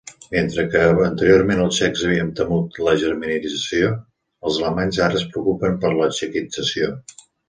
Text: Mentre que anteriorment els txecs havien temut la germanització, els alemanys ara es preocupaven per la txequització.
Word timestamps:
Mentre 0.35 0.63
que 0.75 0.79
anteriorment 1.07 1.59
els 1.65 1.75
txecs 1.81 2.05
havien 2.07 2.31
temut 2.39 2.79
la 2.87 2.95
germanització, 3.03 3.91
els 4.49 4.57
alemanys 4.63 4.99
ara 5.09 5.21
es 5.21 5.27
preocupaven 5.35 5.77
per 5.85 5.93
la 5.99 6.09
txequització. 6.15 6.89